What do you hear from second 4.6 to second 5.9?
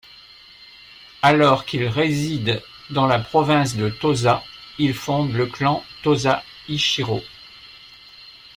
il fonde le clan